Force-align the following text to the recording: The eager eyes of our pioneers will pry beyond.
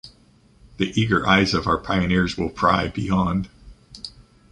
The 0.77 0.99
eager 0.99 1.27
eyes 1.29 1.53
of 1.53 1.67
our 1.67 1.77
pioneers 1.77 2.35
will 2.35 2.49
pry 2.49 2.87
beyond. 2.87 3.49